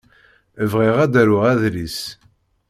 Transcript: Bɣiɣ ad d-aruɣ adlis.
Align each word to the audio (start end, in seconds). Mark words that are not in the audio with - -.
Bɣiɣ 0.71 0.95
ad 1.03 1.09
d-aruɣ 1.13 1.43
adlis. 1.51 1.99